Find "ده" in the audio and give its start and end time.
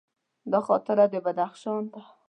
1.93-2.01